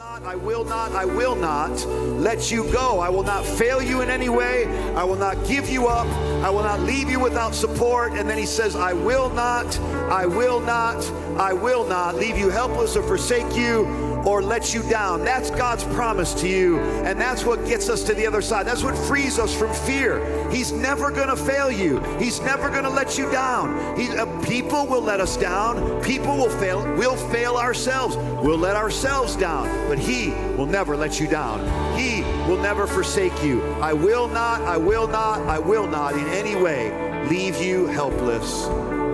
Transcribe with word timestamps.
not, 0.00 0.22
I 0.22 0.34
will 0.34 0.64
not, 0.64 0.92
I 0.92 1.04
will 1.04 1.36
not 1.36 1.86
let 1.86 2.50
you 2.50 2.64
go. 2.72 3.00
I 3.00 3.10
will 3.10 3.22
not 3.22 3.44
fail 3.44 3.82
you 3.82 4.00
in 4.00 4.08
any 4.08 4.30
way. 4.30 4.64
I 4.94 5.04
will 5.04 5.16
not 5.16 5.46
give 5.46 5.68
you 5.68 5.88
up. 5.88 6.06
I 6.42 6.48
will 6.48 6.62
not 6.62 6.80
leave 6.80 7.10
you 7.10 7.20
without 7.20 7.54
support. 7.54 8.14
And 8.14 8.26
then 8.26 8.38
he 8.38 8.46
says, 8.46 8.76
I 8.76 8.94
will 8.94 9.28
not, 9.28 9.78
I 10.10 10.24
will 10.24 10.58
not, 10.58 11.04
I 11.38 11.52
will 11.52 11.84
not 11.84 12.14
leave 12.16 12.38
you 12.38 12.48
helpless 12.48 12.96
or 12.96 13.02
forsake 13.02 13.54
you 13.54 14.09
or 14.26 14.42
let 14.42 14.74
you 14.74 14.82
down. 14.84 15.24
That's 15.24 15.50
God's 15.50 15.84
promise 15.84 16.34
to 16.34 16.48
you. 16.48 16.78
And 16.78 17.20
that's 17.20 17.44
what 17.44 17.66
gets 17.66 17.88
us 17.88 18.02
to 18.04 18.14
the 18.14 18.26
other 18.26 18.42
side. 18.42 18.66
That's 18.66 18.82
what 18.82 18.96
frees 18.96 19.38
us 19.38 19.56
from 19.56 19.72
fear. 19.72 20.50
He's 20.50 20.72
never 20.72 21.10
going 21.10 21.28
to 21.28 21.36
fail 21.36 21.70
you. 21.70 22.00
He's 22.18 22.40
never 22.40 22.68
going 22.68 22.84
to 22.84 22.90
let 22.90 23.18
you 23.18 23.30
down. 23.30 23.98
He, 23.98 24.08
uh, 24.08 24.26
people 24.42 24.86
will 24.86 25.02
let 25.02 25.20
us 25.20 25.36
down. 25.36 26.02
People 26.02 26.36
will 26.36 26.50
fail. 26.50 26.82
We'll 26.96 27.16
fail 27.16 27.56
ourselves. 27.56 28.16
We'll 28.16 28.58
let 28.58 28.76
ourselves 28.76 29.36
down. 29.36 29.66
But 29.88 29.98
He 29.98 30.30
will 30.56 30.66
never 30.66 30.96
let 30.96 31.20
you 31.20 31.26
down. 31.26 31.60
He 31.98 32.22
will 32.48 32.60
never 32.60 32.86
forsake 32.86 33.42
you. 33.42 33.62
I 33.80 33.92
will 33.92 34.28
not, 34.28 34.62
I 34.62 34.76
will 34.76 35.06
not, 35.06 35.40
I 35.42 35.58
will 35.58 35.86
not 35.86 36.14
in 36.14 36.26
any 36.28 36.56
way 36.56 36.90
leave 37.28 37.60
you 37.60 37.86
helpless 37.86 38.66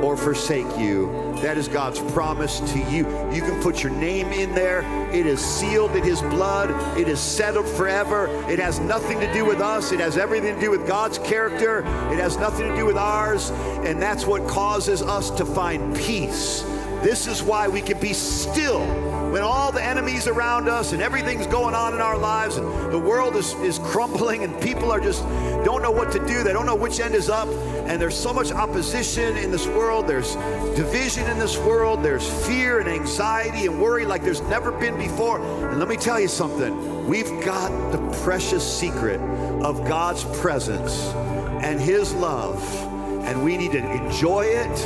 or 0.03 0.17
forsake 0.17 0.79
you. 0.79 1.11
That 1.43 1.59
is 1.59 1.69
God's 1.69 2.01
promise 2.13 2.61
to 2.73 2.79
you. 2.91 3.07
You 3.33 3.43
can 3.43 3.61
put 3.63 3.83
your 3.83 3.93
name 3.93 4.29
in 4.29 4.55
there. 4.55 4.81
It 5.13 5.27
is 5.27 5.41
sealed 5.41 5.95
in 5.95 6.03
His 6.03 6.23
blood. 6.23 6.99
It 6.99 7.09
is 7.09 7.21
settled 7.21 7.69
forever. 7.69 8.29
It 8.51 8.59
has 8.59 8.81
nothing 8.81 9.21
to 9.21 9.33
do 9.33 9.45
with 9.45 9.61
us. 9.61 9.93
It 9.93 10.01
has 10.01 10.17
everything 10.17 10.55
to 10.55 10.61
do 10.61 10.71
with 10.71 10.87
God's 10.87 11.19
character. 11.19 11.81
It 12.11 12.19
has 12.19 12.37
nothing 12.37 12.69
to 12.69 12.77
do 12.77 12.87
with 12.87 12.97
ours. 12.97 13.51
And 13.85 14.01
that's 14.01 14.27
what 14.27 14.47
causes 14.49 15.03
us 15.03 15.31
to 15.33 15.45
find 15.45 15.95
peace. 15.97 16.63
This 17.03 17.27
is 17.27 17.43
why 17.43 17.69
we 17.69 17.83
can 17.83 18.01
be 18.01 18.13
still 18.13 18.85
when 19.31 19.43
all 19.43 19.71
the 19.71 19.83
around 20.25 20.69
us 20.69 20.93
and 20.93 21.03
everything's 21.03 21.47
going 21.47 21.75
on 21.75 21.93
in 21.93 22.01
our 22.01 22.17
lives 22.17 22.57
and 22.57 22.67
the 22.91 22.99
world 22.99 23.37
is, 23.37 23.53
is 23.61 23.79
crumbling 23.81 24.43
and 24.45 24.59
people 24.63 24.91
are 24.91 25.01
just 25.01 25.23
don't 25.67 25.83
know 25.83 25.91
what 25.91 26.13
to 26.13 26.25
do. 26.27 26.43
They 26.45 26.53
don't 26.53 26.65
know 26.65 26.77
which 26.77 27.01
end 27.01 27.15
is 27.15 27.29
up. 27.29 27.49
And 27.49 28.01
there's 28.01 28.17
so 28.17 28.33
much 28.33 28.53
opposition 28.53 29.37
in 29.37 29.51
this 29.51 29.67
world. 29.67 30.07
There's 30.07 30.37
division 30.77 31.29
in 31.29 31.41
this 31.41 31.59
world. 31.59 32.03
There's 32.03 32.27
fear 32.47 32.79
and 32.79 32.89
anxiety 32.89 33.67
and 33.67 33.83
worry 33.83 34.07
like 34.07 34.23
there's 34.23 34.43
never 34.43 34.71
been 34.71 34.97
before. 34.97 35.41
And 35.69 35.81
let 35.81 35.89
me 35.89 35.97
tell 35.97 36.21
you 36.21 36.29
something. 36.29 37.07
We've 37.07 37.45
got 37.45 37.71
the 37.91 37.99
precious 38.23 38.65
secret 38.65 39.21
of 39.61 39.85
God's 39.89 40.25
presence 40.41 41.07
and 41.63 41.81
His 41.81 42.15
love. 42.15 42.63
And 43.27 43.43
we 43.43 43.57
need 43.57 43.73
to 43.73 43.91
enjoy 43.91 44.45
it 44.45 44.81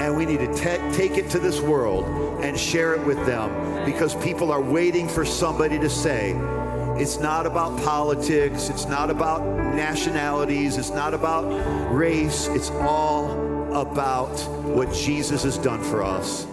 and 0.00 0.16
we 0.16 0.24
need 0.24 0.38
to 0.38 0.54
te- 0.54 0.96
take 0.96 1.18
it 1.18 1.28
to 1.30 1.38
this 1.38 1.60
world 1.60 2.04
and 2.42 2.58
share 2.58 2.94
it 2.94 3.04
with 3.04 3.24
them 3.26 3.84
because 3.84 4.14
people 4.16 4.50
are 4.50 4.60
waiting 4.60 5.08
for 5.08 5.24
somebody 5.24 5.78
to 5.78 5.90
say, 5.90 6.34
it's 7.00 7.18
not 7.18 7.46
about 7.46 7.82
politics. 7.82 8.68
It's 8.68 8.84
not 8.84 9.08
about 9.08 9.42
nationalities. 9.74 10.76
It's 10.76 10.90
not 10.90 11.14
about 11.14 11.44
race. 11.94 12.46
It's 12.48 12.70
all 12.70 13.30
about 13.74 14.38
what 14.64 14.92
Jesus 14.92 15.44
has 15.44 15.56
done 15.56 15.82
for 15.82 16.02
us. 16.02 16.46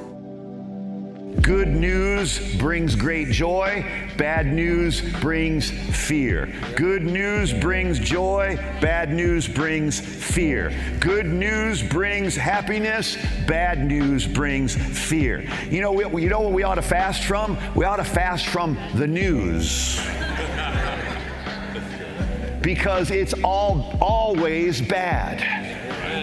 Good 1.48 1.70
news 1.70 2.56
brings 2.58 2.94
great 2.94 3.30
joy. 3.30 3.86
Bad 4.18 4.48
news 4.48 5.00
brings 5.22 5.72
fear. 5.72 6.54
Good 6.76 7.04
news 7.04 7.54
brings 7.54 8.00
joy. 8.00 8.58
Bad 8.82 9.14
news 9.14 9.48
brings 9.48 9.98
fear. 9.98 10.74
Good 11.00 11.26
news 11.26 11.82
brings 11.82 12.36
happiness. 12.36 13.16
Bad 13.48 13.82
news 13.82 14.28
brings 14.28 14.76
fear. 14.76 15.50
You 15.70 15.80
know, 15.80 15.94
we, 15.94 16.22
you 16.22 16.28
know 16.28 16.42
what 16.42 16.52
we 16.52 16.64
ought 16.64 16.76
to 16.76 16.82
fast 16.82 17.24
from? 17.24 17.58
We 17.76 17.86
ought 17.86 17.96
to 17.96 18.04
fast 18.04 18.48
from 18.48 18.78
the 18.96 19.08
news 19.08 19.96
because 22.62 23.10
it's 23.10 23.34
all 23.46 23.98
always 24.02 24.82
bad. 24.82 25.77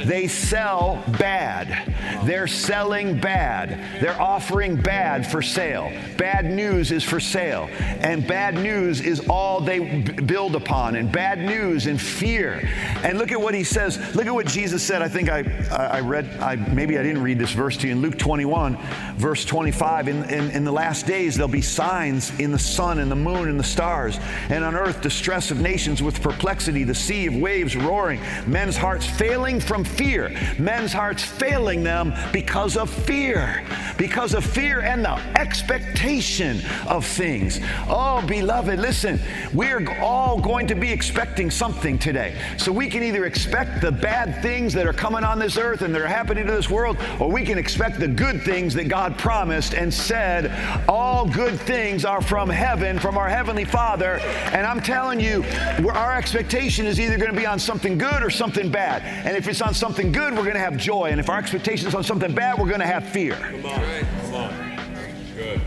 They 0.04 0.26
sell 0.28 1.02
bad. 1.18 1.92
They're 2.26 2.46
selling 2.46 3.18
bad. 3.20 4.02
They're 4.02 4.20
offering 4.20 4.76
bad 4.76 5.26
for 5.26 5.42
sale. 5.42 5.92
Bad 6.16 6.46
news 6.46 6.90
is 6.90 7.04
for 7.04 7.20
sale. 7.20 7.68
And 7.80 8.26
bad 8.26 8.54
news 8.54 9.00
is 9.00 9.28
all 9.28 9.60
they 9.60 9.78
b- 9.78 10.12
build 10.12 10.56
upon. 10.56 10.96
And 10.96 11.10
bad 11.10 11.38
news 11.38 11.86
and 11.86 12.00
fear. 12.00 12.68
And 13.02 13.18
look 13.18 13.32
at 13.32 13.40
what 13.40 13.54
he 13.54 13.64
says. 13.64 14.14
Look 14.14 14.26
at 14.26 14.34
what 14.34 14.46
Jesus 14.46 14.82
said. 14.82 15.02
I 15.02 15.08
think 15.08 15.28
I, 15.28 15.40
I 15.70 16.00
read, 16.00 16.26
I, 16.40 16.56
maybe 16.56 16.98
I 16.98 17.02
didn't 17.02 17.22
read 17.22 17.38
this 17.38 17.52
verse 17.52 17.76
to 17.78 17.86
you. 17.86 17.92
In 17.92 18.00
Luke 18.00 18.18
21, 18.18 18.76
verse 19.16 19.44
25, 19.44 20.08
in, 20.08 20.24
in, 20.24 20.50
in 20.50 20.64
the 20.64 20.72
last 20.72 21.06
days 21.06 21.36
there'll 21.36 21.48
be 21.48 21.62
signs 21.62 22.36
in 22.38 22.52
the 22.52 22.58
sun 22.58 22.98
and 22.98 23.10
the 23.10 23.16
moon 23.16 23.48
and 23.48 23.58
the 23.58 23.64
stars. 23.64 24.18
And 24.48 24.64
on 24.64 24.74
earth, 24.74 25.00
distress 25.00 25.50
of 25.50 25.60
nations 25.60 26.02
with 26.02 26.20
perplexity, 26.22 26.84
the 26.84 26.94
sea 26.94 27.26
of 27.26 27.36
waves 27.36 27.76
roaring, 27.76 28.20
men's 28.46 28.76
hearts 28.76 29.06
failing 29.06 29.60
from 29.60 29.83
fear, 29.84 30.30
men's 30.58 30.92
hearts 30.92 31.22
failing 31.22 31.82
them 31.82 32.12
because 32.32 32.76
of 32.76 32.90
fear, 32.90 33.64
because 33.98 34.34
of 34.34 34.44
fear 34.44 34.80
and 34.80 35.04
the 35.04 35.14
expectation 35.38 36.60
of 36.88 37.04
things. 37.06 37.60
Oh, 37.88 38.24
beloved, 38.26 38.78
listen, 38.78 39.20
we're 39.52 39.86
all 40.00 40.40
going 40.40 40.66
to 40.66 40.74
be 40.74 40.90
expecting 40.90 41.50
something 41.50 41.98
today. 41.98 42.34
So 42.56 42.72
we 42.72 42.88
can 42.88 43.02
either 43.02 43.24
expect 43.24 43.80
the 43.80 43.92
bad 43.92 44.42
things 44.42 44.72
that 44.74 44.86
are 44.86 44.92
coming 44.92 45.24
on 45.24 45.38
this 45.38 45.56
earth 45.56 45.82
and 45.82 45.94
that 45.94 46.02
are 46.02 46.06
happening 46.06 46.46
to 46.46 46.52
this 46.52 46.70
world, 46.70 46.96
or 47.20 47.30
we 47.30 47.44
can 47.44 47.58
expect 47.58 48.00
the 48.00 48.08
good 48.08 48.42
things 48.42 48.74
that 48.74 48.88
God 48.88 49.18
promised 49.18 49.74
and 49.74 49.92
said, 49.92 50.50
all 50.88 51.26
good 51.26 51.58
things 51.60 52.04
are 52.04 52.22
from 52.22 52.48
heaven, 52.48 52.98
from 52.98 53.16
our 53.16 53.28
Heavenly 53.28 53.64
Father. 53.64 54.18
And 54.52 54.66
I'm 54.66 54.80
telling 54.80 55.20
you, 55.20 55.44
our 55.92 56.16
expectation 56.16 56.86
is 56.86 57.00
either 57.00 57.16
going 57.16 57.30
to 57.30 57.36
be 57.36 57.46
on 57.46 57.58
something 57.58 57.98
good 57.98 58.22
or 58.22 58.30
something 58.30 58.70
bad. 58.70 59.02
And 59.02 59.36
if 59.36 59.48
it's 59.48 59.62
on 59.64 59.74
something 59.74 60.12
good, 60.12 60.34
we're 60.34 60.42
going 60.42 60.54
to 60.54 60.60
have 60.60 60.76
joy. 60.76 61.06
And 61.06 61.18
if 61.18 61.28
our 61.28 61.38
expectation 61.38 61.88
is 61.88 61.94
on 61.94 62.04
something 62.04 62.34
bad, 62.34 62.58
we're 62.58 62.68
going 62.68 62.80
to 62.80 62.86
have 62.86 63.08
fear. 63.08 63.34
Come 63.34 63.66
on. 63.66 64.04
Come 64.20 64.34
on. 64.34 64.78
Good. 65.34 65.60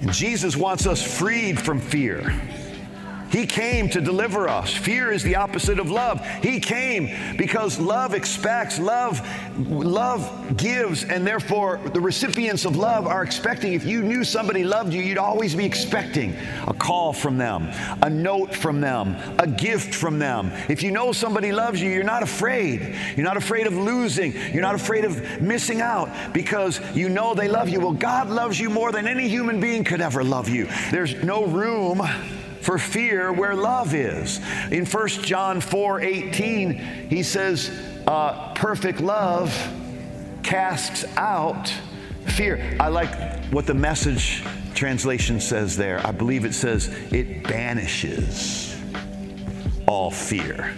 And 0.00 0.12
Jesus 0.12 0.56
wants 0.56 0.86
us 0.86 1.02
freed 1.02 1.60
from 1.60 1.80
fear. 1.80 2.32
He 3.32 3.46
came 3.46 3.88
to 3.90 4.00
deliver 4.00 4.46
us. 4.46 4.74
Fear 4.74 5.10
is 5.10 5.22
the 5.22 5.36
opposite 5.36 5.78
of 5.78 5.90
love. 5.90 6.24
He 6.42 6.60
came 6.60 7.36
because 7.38 7.80
love 7.80 8.12
expects, 8.12 8.78
love 8.78 9.26
love 9.68 10.56
gives 10.56 11.04
and 11.04 11.26
therefore 11.26 11.80
the 11.92 12.00
recipients 12.00 12.64
of 12.64 12.76
love 12.76 13.06
are 13.06 13.22
expecting 13.22 13.72
if 13.72 13.84
you 13.84 14.02
knew 14.02 14.24
somebody 14.24 14.64
loved 14.64 14.92
you, 14.92 15.02
you'd 15.02 15.18
always 15.18 15.54
be 15.54 15.64
expecting 15.64 16.34
a 16.66 16.74
call 16.74 17.12
from 17.12 17.38
them, 17.38 17.68
a 18.02 18.10
note 18.10 18.54
from 18.54 18.80
them, 18.80 19.16
a 19.38 19.46
gift 19.46 19.94
from 19.94 20.18
them. 20.18 20.52
If 20.68 20.82
you 20.82 20.90
know 20.90 21.12
somebody 21.12 21.52
loves 21.52 21.80
you, 21.80 21.90
you're 21.90 22.04
not 22.04 22.22
afraid. 22.22 22.94
You're 23.16 23.24
not 23.24 23.36
afraid 23.36 23.66
of 23.66 23.74
losing. 23.74 24.32
You're 24.52 24.62
not 24.62 24.74
afraid 24.74 25.04
of 25.04 25.40
missing 25.40 25.80
out 25.80 26.10
because 26.32 26.80
you 26.94 27.08
know 27.08 27.34
they 27.34 27.48
love 27.48 27.68
you. 27.68 27.80
Well, 27.80 27.92
God 27.92 28.28
loves 28.28 28.60
you 28.60 28.68
more 28.68 28.92
than 28.92 29.06
any 29.06 29.28
human 29.28 29.60
being 29.60 29.84
could 29.84 30.00
ever 30.00 30.22
love 30.22 30.48
you. 30.48 30.68
There's 30.90 31.22
no 31.22 31.46
room 31.46 32.02
for 32.62 32.78
fear 32.78 33.32
where 33.32 33.54
love 33.54 33.94
is. 33.94 34.38
In 34.70 34.86
1 34.86 35.08
John 35.08 35.60
4 35.60 36.00
18, 36.00 36.72
he 37.08 37.22
says, 37.22 37.70
uh, 38.06 38.54
perfect 38.54 39.00
love 39.00 39.52
casts 40.42 41.04
out 41.16 41.72
fear. 42.26 42.76
I 42.80 42.88
like 42.88 43.44
what 43.52 43.66
the 43.66 43.74
message 43.74 44.42
translation 44.74 45.40
says 45.40 45.76
there. 45.76 46.04
I 46.06 46.12
believe 46.12 46.44
it 46.44 46.54
says 46.54 46.88
it 47.12 47.42
banishes 47.44 48.76
all 49.86 50.10
fear. 50.10 50.74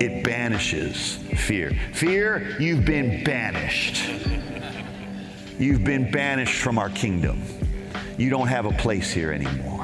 It 0.00 0.24
banishes 0.24 1.16
fear. 1.16 1.72
Fear, 1.92 2.56
you've 2.60 2.84
been 2.84 3.22
banished. 3.24 4.08
You've 5.58 5.84
been 5.84 6.10
banished 6.10 6.60
from 6.60 6.78
our 6.78 6.88
kingdom. 6.90 7.42
You 8.16 8.30
don't 8.30 8.48
have 8.48 8.66
a 8.66 8.72
place 8.72 9.12
here 9.12 9.32
anymore. 9.32 9.79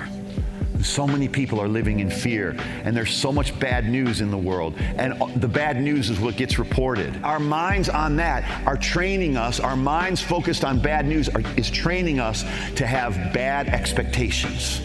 So 0.82 1.06
many 1.06 1.28
people 1.28 1.60
are 1.60 1.68
living 1.68 2.00
in 2.00 2.10
fear, 2.10 2.56
and 2.84 2.96
there's 2.96 3.14
so 3.14 3.32
much 3.32 3.58
bad 3.58 3.88
news 3.88 4.20
in 4.20 4.30
the 4.30 4.38
world. 4.38 4.74
And 4.78 5.20
uh, 5.20 5.26
the 5.36 5.48
bad 5.48 5.80
news 5.80 6.10
is 6.10 6.20
what 6.20 6.36
gets 6.36 6.58
reported. 6.58 7.22
Our 7.22 7.40
minds 7.40 7.88
on 7.88 8.16
that 8.16 8.66
are 8.66 8.76
training 8.76 9.36
us, 9.36 9.60
our 9.60 9.76
minds 9.76 10.20
focused 10.20 10.64
on 10.64 10.80
bad 10.80 11.06
news 11.06 11.28
are, 11.28 11.42
is 11.56 11.70
training 11.70 12.20
us 12.20 12.42
to 12.76 12.86
have 12.86 13.32
bad 13.32 13.68
expectations. 13.68 14.80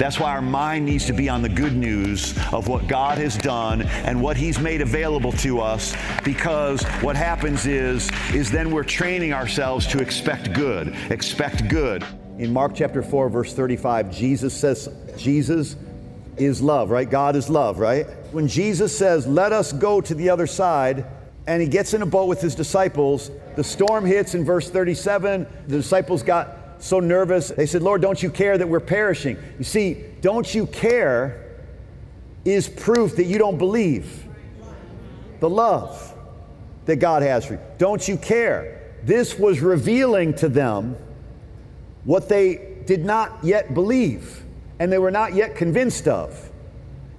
That's 0.00 0.18
why 0.18 0.30
our 0.30 0.40
mind 0.40 0.86
needs 0.86 1.04
to 1.08 1.12
be 1.12 1.28
on 1.28 1.42
the 1.42 1.48
good 1.50 1.76
news 1.76 2.34
of 2.54 2.68
what 2.68 2.88
God 2.88 3.18
has 3.18 3.36
done 3.36 3.82
and 3.82 4.22
what 4.22 4.34
He's 4.34 4.58
made 4.58 4.80
available 4.80 5.32
to 5.32 5.60
us 5.60 5.94
because 6.24 6.82
what 7.02 7.16
happens 7.16 7.66
is, 7.66 8.10
is 8.32 8.50
then 8.50 8.70
we're 8.70 8.82
training 8.82 9.34
ourselves 9.34 9.86
to 9.88 10.00
expect 10.00 10.54
good. 10.54 10.96
Expect 11.10 11.68
good. 11.68 12.02
In 12.40 12.54
Mark 12.54 12.72
chapter 12.74 13.02
4, 13.02 13.28
verse 13.28 13.52
35, 13.52 14.10
Jesus 14.10 14.54
says, 14.54 14.88
Jesus 15.18 15.76
is 16.38 16.62
love, 16.62 16.88
right? 16.88 17.08
God 17.08 17.36
is 17.36 17.50
love, 17.50 17.78
right? 17.78 18.06
When 18.32 18.48
Jesus 18.48 18.96
says, 18.96 19.26
Let 19.26 19.52
us 19.52 19.74
go 19.74 20.00
to 20.00 20.14
the 20.14 20.30
other 20.30 20.46
side, 20.46 21.04
and 21.46 21.60
he 21.60 21.68
gets 21.68 21.92
in 21.92 22.00
a 22.00 22.06
boat 22.06 22.28
with 22.28 22.40
his 22.40 22.54
disciples, 22.54 23.30
the 23.56 23.62
storm 23.62 24.06
hits 24.06 24.34
in 24.34 24.42
verse 24.42 24.70
37. 24.70 25.46
The 25.66 25.76
disciples 25.76 26.22
got 26.22 26.56
so 26.78 26.98
nervous. 26.98 27.48
They 27.48 27.66
said, 27.66 27.82
Lord, 27.82 28.00
don't 28.00 28.22
you 28.22 28.30
care 28.30 28.56
that 28.56 28.66
we're 28.66 28.80
perishing? 28.80 29.36
You 29.58 29.64
see, 29.64 30.02
don't 30.22 30.54
you 30.54 30.64
care 30.64 31.58
is 32.46 32.70
proof 32.70 33.16
that 33.16 33.24
you 33.24 33.36
don't 33.36 33.58
believe 33.58 34.26
the 35.40 35.50
love 35.50 36.14
that 36.86 36.96
God 36.96 37.20
has 37.22 37.44
for 37.44 37.52
you. 37.54 37.60
Don't 37.76 38.08
you 38.08 38.16
care? 38.16 38.94
This 39.02 39.38
was 39.38 39.60
revealing 39.60 40.32
to 40.36 40.48
them 40.48 40.96
what 42.04 42.28
they 42.28 42.82
did 42.86 43.04
not 43.04 43.38
yet 43.42 43.74
believe 43.74 44.42
and 44.78 44.90
they 44.90 44.98
were 44.98 45.10
not 45.10 45.34
yet 45.34 45.54
convinced 45.54 46.08
of. 46.08 46.50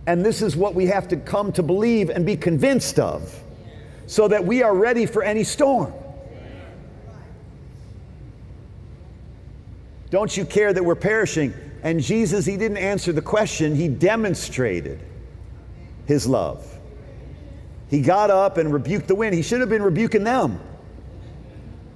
And 0.08 0.26
this 0.26 0.42
is 0.42 0.56
what 0.56 0.74
we 0.74 0.88
have 0.88 1.08
to 1.10 1.16
come 1.16 1.52
to 1.54 1.64
believe 1.64 2.10
and 2.10 2.26
be 2.26 2.36
convinced 2.36 3.00
of 3.00 3.40
so 4.08 4.28
that 4.28 4.44
we 4.44 4.64
are 4.64 4.76
ready 4.76 5.06
for 5.06 5.24
any 5.24 5.44
storm. 5.44 5.94
Don't 10.10 10.36
you 10.36 10.44
care 10.44 10.74
that 10.74 10.84
we're 10.84 10.96
perishing? 10.96 11.54
And 11.84 12.02
Jesus, 12.02 12.46
he 12.46 12.58
didn't 12.58 12.78
answer 12.78 13.14
the 13.14 13.22
question, 13.22 13.76
he 13.76 13.88
demonstrated 13.88 15.00
his 16.06 16.28
love. 16.28 16.68
He 17.90 18.02
got 18.02 18.30
up 18.30 18.58
and 18.58 18.74
rebuked 18.74 19.08
the 19.08 19.16
wind. 19.16 19.36
He 19.36 19.42
should 19.42 19.60
have 19.60 19.70
been 19.70 19.84
rebuking 19.84 20.24
them. 20.24 20.60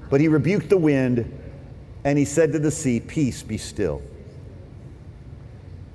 But 0.10 0.22
he 0.22 0.28
rebuked 0.28 0.70
the 0.70 0.78
wind 0.78 1.32
and 2.06 2.20
he 2.20 2.24
said 2.24 2.54
to 2.54 2.60
the 2.60 2.72
sea, 2.72 3.00
Peace, 3.00 3.42
be 3.42 3.58
still. 3.58 4.02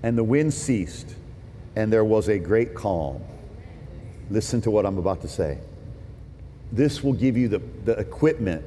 And 0.03 0.19
the 0.19 0.25
wind 0.25 0.53
ceased, 0.53 1.15
and 1.77 1.91
there 1.91 2.05
was 2.05 2.29
a 2.29 2.39
great 2.39 2.75
calm. 2.75 3.23
Listen 4.29 4.61
to 4.63 4.71
what 4.71 4.85
I'm 4.85 4.99
about 4.99 5.23
to 5.23 5.29
say. 5.29 5.59
This 6.73 7.03
will 7.03 7.13
give 7.13 7.37
you 7.37 7.49
the, 7.49 7.61
the 7.85 7.93
equipment 7.93 8.65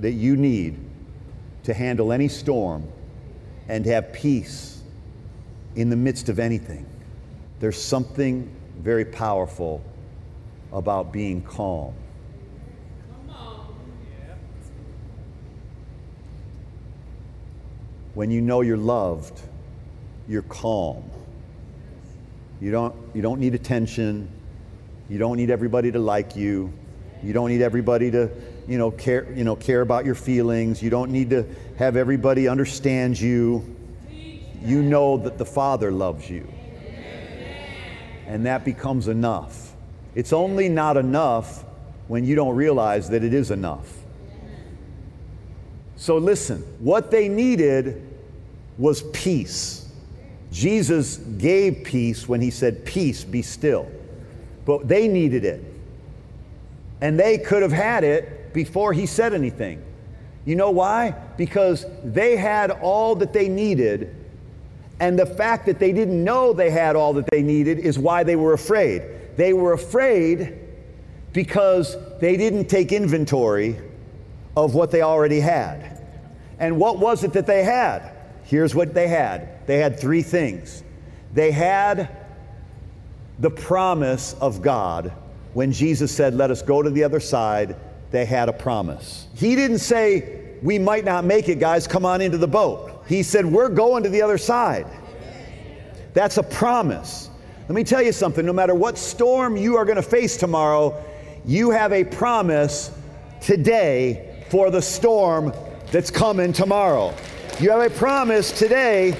that 0.00 0.12
you 0.12 0.36
need 0.36 0.76
to 1.62 1.72
handle 1.72 2.12
any 2.12 2.28
storm 2.28 2.86
and 3.68 3.86
have 3.86 4.12
peace 4.12 4.82
in 5.76 5.90
the 5.90 5.96
midst 5.96 6.28
of 6.28 6.40
anything. 6.40 6.86
There's 7.60 7.80
something 7.80 8.54
very 8.78 9.04
powerful 9.04 9.82
about 10.72 11.12
being 11.12 11.40
calm. 11.42 11.94
When 18.14 18.30
you 18.30 18.40
know 18.40 18.60
you're 18.60 18.76
loved, 18.76 19.40
you're 20.28 20.42
calm. 20.42 21.10
You 22.60 22.70
don't, 22.70 22.94
you 23.14 23.22
don't 23.22 23.40
need 23.40 23.54
attention. 23.54 24.28
You 25.08 25.18
don't 25.18 25.36
need 25.36 25.50
everybody 25.50 25.92
to 25.92 25.98
like 25.98 26.36
you. 26.36 26.72
You 27.22 27.32
don't 27.32 27.48
need 27.48 27.62
everybody 27.62 28.10
to, 28.10 28.30
you 28.68 28.78
know, 28.78 28.90
care, 28.90 29.30
you 29.34 29.44
know, 29.44 29.56
care 29.56 29.80
about 29.80 30.04
your 30.04 30.14
feelings. 30.14 30.82
You 30.82 30.90
don't 30.90 31.10
need 31.10 31.30
to 31.30 31.44
have 31.76 31.96
everybody 31.96 32.48
understand 32.48 33.20
you. 33.20 33.64
You 34.62 34.82
know 34.82 35.16
that 35.18 35.36
the 35.36 35.44
Father 35.44 35.90
loves 35.90 36.30
you. 36.30 36.50
And 38.26 38.46
that 38.46 38.64
becomes 38.64 39.08
enough. 39.08 39.74
It's 40.14 40.32
only 40.32 40.68
not 40.68 40.96
enough 40.96 41.64
when 42.08 42.24
you 42.24 42.34
don't 42.34 42.54
realize 42.54 43.10
that 43.10 43.24
it 43.24 43.34
is 43.34 43.50
enough. 43.50 44.03
So 45.96 46.18
listen, 46.18 46.62
what 46.78 47.10
they 47.10 47.28
needed 47.28 48.02
was 48.78 49.02
peace. 49.12 49.88
Jesus 50.50 51.16
gave 51.16 51.84
peace 51.84 52.28
when 52.28 52.40
he 52.40 52.50
said, 52.50 52.84
Peace, 52.84 53.24
be 53.24 53.42
still. 53.42 53.90
But 54.64 54.88
they 54.88 55.08
needed 55.08 55.44
it. 55.44 55.62
And 57.00 57.18
they 57.18 57.38
could 57.38 57.62
have 57.62 57.72
had 57.72 58.04
it 58.04 58.54
before 58.54 58.92
he 58.92 59.06
said 59.06 59.34
anything. 59.34 59.82
You 60.44 60.56
know 60.56 60.70
why? 60.70 61.10
Because 61.36 61.86
they 62.04 62.36
had 62.36 62.70
all 62.70 63.14
that 63.16 63.32
they 63.32 63.48
needed. 63.48 64.14
And 65.00 65.18
the 65.18 65.26
fact 65.26 65.66
that 65.66 65.78
they 65.78 65.92
didn't 65.92 66.22
know 66.22 66.52
they 66.52 66.70
had 66.70 66.96
all 66.96 67.12
that 67.14 67.26
they 67.30 67.42
needed 67.42 67.78
is 67.78 67.98
why 67.98 68.22
they 68.22 68.36
were 68.36 68.52
afraid. 68.52 69.02
They 69.36 69.52
were 69.52 69.72
afraid 69.72 70.56
because 71.32 71.96
they 72.20 72.36
didn't 72.36 72.66
take 72.66 72.92
inventory 72.92 73.76
of 74.56 74.74
what 74.74 74.90
they 74.90 75.02
already 75.02 75.40
had. 75.40 76.00
And 76.58 76.78
what 76.78 76.98
was 76.98 77.24
it 77.24 77.32
that 77.32 77.46
they 77.46 77.64
had? 77.64 78.12
Here's 78.44 78.74
what 78.74 78.94
they 78.94 79.08
had 79.08 79.66
they 79.66 79.78
had 79.78 79.98
three 79.98 80.22
things. 80.22 80.82
They 81.32 81.50
had 81.50 82.08
the 83.38 83.50
promise 83.50 84.34
of 84.34 84.62
God. 84.62 85.12
When 85.54 85.72
Jesus 85.72 86.12
said, 86.14 86.34
Let 86.34 86.50
us 86.50 86.62
go 86.62 86.82
to 86.82 86.90
the 86.90 87.04
other 87.04 87.20
side, 87.20 87.76
they 88.10 88.24
had 88.24 88.48
a 88.48 88.52
promise. 88.52 89.26
He 89.34 89.56
didn't 89.56 89.78
say, 89.78 90.56
We 90.62 90.78
might 90.78 91.04
not 91.04 91.24
make 91.24 91.48
it, 91.48 91.58
guys, 91.58 91.86
come 91.86 92.04
on 92.04 92.20
into 92.20 92.38
the 92.38 92.48
boat. 92.48 93.04
He 93.08 93.22
said, 93.22 93.46
We're 93.46 93.68
going 93.68 94.02
to 94.04 94.08
the 94.08 94.22
other 94.22 94.38
side. 94.38 94.86
That's 96.12 96.36
a 96.36 96.42
promise. 96.42 97.30
Let 97.68 97.74
me 97.74 97.82
tell 97.82 98.02
you 98.02 98.12
something 98.12 98.44
no 98.44 98.52
matter 98.52 98.74
what 98.74 98.98
storm 98.98 99.56
you 99.56 99.76
are 99.76 99.84
going 99.84 99.96
to 99.96 100.02
face 100.02 100.36
tomorrow, 100.36 101.02
you 101.46 101.70
have 101.70 101.92
a 101.92 102.04
promise 102.04 102.90
today 103.40 104.33
for 104.48 104.70
the 104.70 104.82
storm 104.82 105.52
that's 105.90 106.10
coming 106.10 106.52
tomorrow. 106.52 107.14
You 107.60 107.70
have 107.70 107.80
a 107.80 107.90
promise 107.90 108.50
today 108.50 109.12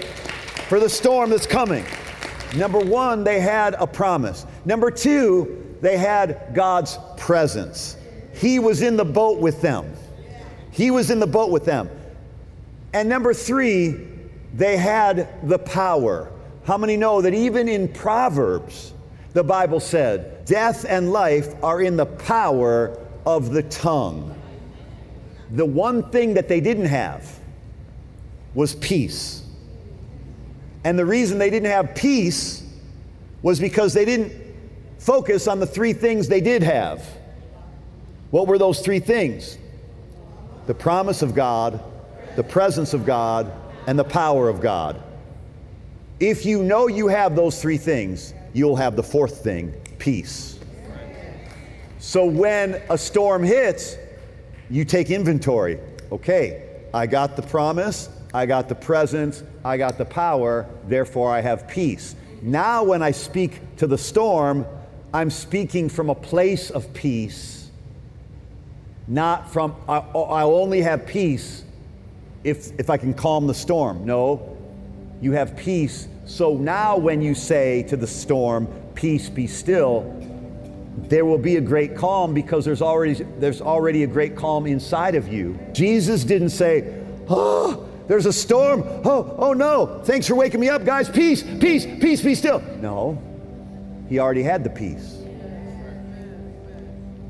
for 0.68 0.80
the 0.80 0.88
storm 0.88 1.30
that's 1.30 1.46
coming. 1.46 1.84
Number 2.56 2.78
one, 2.78 3.24
they 3.24 3.40
had 3.40 3.74
a 3.74 3.86
promise. 3.86 4.46
Number 4.64 4.90
two, 4.90 5.76
they 5.80 5.96
had 5.96 6.52
God's 6.54 6.98
presence. 7.16 7.96
He 8.32 8.58
was 8.58 8.82
in 8.82 8.96
the 8.96 9.04
boat 9.04 9.40
with 9.40 9.60
them. 9.60 9.92
He 10.70 10.90
was 10.90 11.10
in 11.10 11.20
the 11.20 11.26
boat 11.26 11.50
with 11.50 11.64
them. 11.64 11.88
And 12.92 13.08
number 13.08 13.34
three, 13.34 14.08
they 14.54 14.76
had 14.76 15.48
the 15.48 15.58
power. 15.58 16.30
How 16.64 16.78
many 16.78 16.96
know 16.96 17.20
that 17.20 17.34
even 17.34 17.68
in 17.68 17.88
Proverbs, 17.88 18.92
the 19.32 19.44
Bible 19.44 19.80
said, 19.80 20.44
death 20.44 20.84
and 20.88 21.12
life 21.12 21.54
are 21.62 21.82
in 21.82 21.96
the 21.96 22.06
power 22.06 22.98
of 23.26 23.50
the 23.50 23.62
tongue. 23.64 24.33
The 25.54 25.64
one 25.64 26.10
thing 26.10 26.34
that 26.34 26.48
they 26.48 26.60
didn't 26.60 26.86
have 26.86 27.38
was 28.54 28.74
peace. 28.74 29.46
And 30.82 30.98
the 30.98 31.06
reason 31.06 31.38
they 31.38 31.48
didn't 31.48 31.70
have 31.70 31.94
peace 31.94 32.68
was 33.40 33.60
because 33.60 33.94
they 33.94 34.04
didn't 34.04 34.32
focus 34.98 35.46
on 35.46 35.60
the 35.60 35.66
three 35.66 35.92
things 35.92 36.26
they 36.26 36.40
did 36.40 36.64
have. 36.64 37.06
What 38.32 38.48
were 38.48 38.58
those 38.58 38.80
three 38.80 38.98
things? 38.98 39.56
The 40.66 40.74
promise 40.74 41.22
of 41.22 41.36
God, 41.36 41.80
the 42.34 42.42
presence 42.42 42.92
of 42.92 43.06
God, 43.06 43.52
and 43.86 43.96
the 43.96 44.04
power 44.04 44.48
of 44.48 44.60
God. 44.60 45.00
If 46.18 46.44
you 46.44 46.64
know 46.64 46.88
you 46.88 47.06
have 47.06 47.36
those 47.36 47.62
three 47.62 47.78
things, 47.78 48.34
you'll 48.54 48.76
have 48.76 48.96
the 48.96 49.02
fourth 49.04 49.44
thing 49.44 49.72
peace. 49.98 50.58
So 52.00 52.26
when 52.26 52.82
a 52.90 52.98
storm 52.98 53.44
hits, 53.44 53.96
you 54.70 54.84
take 54.84 55.10
inventory. 55.10 55.78
Okay, 56.12 56.62
I 56.92 57.06
got 57.06 57.36
the 57.36 57.42
promise, 57.42 58.08
I 58.32 58.46
got 58.46 58.68
the 58.68 58.74
presence, 58.74 59.42
I 59.64 59.76
got 59.76 59.98
the 59.98 60.04
power, 60.04 60.66
therefore 60.86 61.30
I 61.30 61.40
have 61.40 61.68
peace. 61.68 62.14
Now, 62.42 62.84
when 62.84 63.02
I 63.02 63.10
speak 63.10 63.76
to 63.76 63.86
the 63.86 63.98
storm, 63.98 64.66
I'm 65.12 65.30
speaking 65.30 65.88
from 65.88 66.10
a 66.10 66.14
place 66.14 66.70
of 66.70 66.92
peace, 66.92 67.70
not 69.06 69.52
from, 69.52 69.74
I'll 69.88 70.54
only 70.54 70.80
have 70.82 71.06
peace 71.06 71.64
if, 72.42 72.78
if 72.78 72.90
I 72.90 72.96
can 72.96 73.14
calm 73.14 73.46
the 73.46 73.54
storm. 73.54 74.04
No, 74.04 74.56
you 75.20 75.32
have 75.32 75.56
peace. 75.56 76.08
So 76.26 76.56
now, 76.56 76.96
when 76.96 77.20
you 77.20 77.34
say 77.34 77.82
to 77.84 77.96
the 77.96 78.06
storm, 78.06 78.68
Peace, 78.94 79.28
be 79.28 79.46
still, 79.46 80.02
there 80.96 81.24
will 81.24 81.38
be 81.38 81.56
a 81.56 81.60
great 81.60 81.96
calm 81.96 82.34
because 82.34 82.64
there's 82.64 82.82
already, 82.82 83.14
there's 83.38 83.60
already 83.60 84.04
a 84.04 84.06
great 84.06 84.36
calm 84.36 84.66
inside 84.66 85.14
of 85.14 85.28
you. 85.28 85.58
Jesus 85.72 86.24
didn't 86.24 86.50
say, 86.50 87.02
Oh, 87.28 87.88
there's 88.06 88.26
a 88.26 88.32
storm. 88.32 88.82
Oh, 89.04 89.34
oh 89.38 89.52
no. 89.52 90.02
Thanks 90.04 90.26
for 90.26 90.34
waking 90.34 90.60
me 90.60 90.68
up, 90.68 90.84
guys. 90.84 91.08
Peace, 91.08 91.42
peace, 91.42 91.86
peace, 91.86 92.20
be 92.20 92.34
still. 92.34 92.60
No, 92.80 93.20
he 94.08 94.18
already 94.18 94.42
had 94.42 94.62
the 94.62 94.70
peace. 94.70 95.18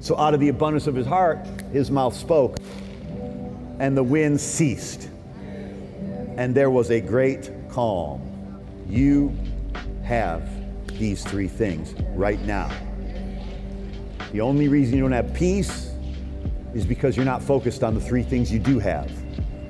So 0.01 0.19
out 0.19 0.35
of 0.35 0.41
the 0.41 0.49
abundance 0.49 0.87
of 0.87 0.95
his 0.95 1.07
heart, 1.07 1.39
his 1.73 1.91
mouth 1.91 2.15
spoke, 2.15 2.59
and 3.79 3.97
the 3.97 4.03
wind 4.03 4.41
ceased, 4.41 5.09
and 6.37 6.55
there 6.55 6.71
was 6.71 6.91
a 6.91 7.01
great 7.01 7.51
calm. 7.71 8.21
You 8.89 9.35
have 10.03 10.47
these 10.99 11.25
three 11.25 11.49
things 11.49 11.95
right 12.15 12.41
now. 12.43 12.71
The 14.35 14.41
only 14.41 14.67
reason 14.67 14.97
you 14.97 15.03
don't 15.03 15.13
have 15.13 15.33
peace 15.33 15.93
is 16.75 16.85
because 16.85 17.15
you're 17.17 17.25
not 17.25 17.41
focused 17.41 17.85
on 17.85 17.95
the 17.95 18.01
three 18.01 18.25
things 18.25 18.51
you 18.51 18.59
do 18.59 18.81
have 18.81 19.09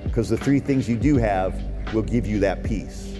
because 0.04 0.30
the 0.30 0.38
three 0.38 0.59
things 0.59 0.88
you 0.88 0.97
do 0.97 1.18
have 1.18 1.62
will 1.92 2.00
give 2.00 2.26
you 2.26 2.40
that 2.40 2.62
peace. 2.62 3.18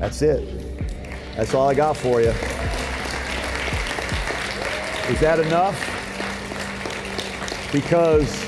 That's 0.00 0.22
it. 0.22 0.42
That's 1.36 1.54
all 1.54 1.68
I 1.68 1.74
got 1.74 1.96
for 1.96 2.20
you. 2.20 2.30
Is 5.08 5.20
that 5.20 5.38
enough? 5.38 5.78
Because 7.70 8.44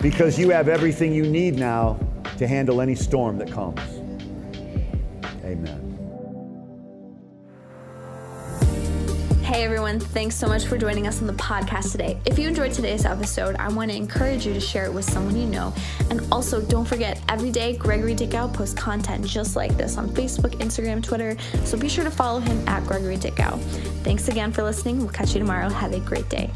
because 0.00 0.38
you 0.38 0.50
have 0.50 0.68
everything 0.68 1.12
you 1.12 1.24
need 1.24 1.56
now 1.56 1.98
to 2.38 2.46
handle 2.46 2.80
any 2.80 2.94
storm 2.94 3.38
that 3.38 3.50
comes. 3.50 3.93
Amen. 5.44 5.90
Hey 9.42 9.62
everyone, 9.62 10.00
thanks 10.00 10.34
so 10.36 10.48
much 10.48 10.64
for 10.64 10.78
joining 10.78 11.06
us 11.06 11.20
on 11.20 11.26
the 11.26 11.34
podcast 11.34 11.92
today. 11.92 12.18
If 12.24 12.38
you 12.38 12.48
enjoyed 12.48 12.72
today's 12.72 13.04
episode, 13.04 13.56
I 13.56 13.68
want 13.68 13.90
to 13.90 13.96
encourage 13.96 14.46
you 14.46 14.54
to 14.54 14.58
share 14.58 14.86
it 14.86 14.92
with 14.92 15.04
someone 15.04 15.36
you 15.36 15.46
know. 15.46 15.74
And 16.08 16.26
also, 16.32 16.62
don't 16.62 16.86
forget, 16.86 17.20
every 17.28 17.50
day 17.50 17.76
Gregory 17.76 18.14
Dickow 18.14 18.52
posts 18.52 18.74
content 18.74 19.24
just 19.26 19.54
like 19.54 19.76
this 19.76 19.98
on 19.98 20.08
Facebook, 20.08 20.54
Instagram, 20.60 21.02
Twitter. 21.02 21.36
So 21.64 21.78
be 21.78 21.90
sure 21.90 22.04
to 22.04 22.10
follow 22.10 22.40
him 22.40 22.66
at 22.66 22.86
Gregory 22.86 23.18
Dickow. 23.18 23.60
Thanks 24.02 24.28
again 24.28 24.50
for 24.50 24.62
listening. 24.62 24.98
We'll 24.98 25.10
catch 25.10 25.34
you 25.34 25.40
tomorrow. 25.40 25.68
Have 25.68 25.92
a 25.92 26.00
great 26.00 26.28
day. 26.30 26.50